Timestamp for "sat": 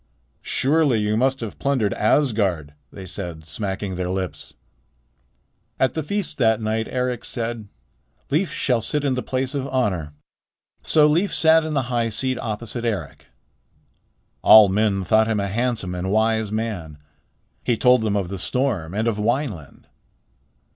11.31-11.63